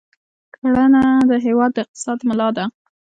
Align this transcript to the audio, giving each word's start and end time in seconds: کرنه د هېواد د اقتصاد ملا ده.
کرنه 0.55 1.03
د 1.29 1.31
هېواد 1.45 1.71
د 1.73 1.77
اقتصاد 1.83 2.19
ملا 2.29 2.49
ده. 2.57 2.65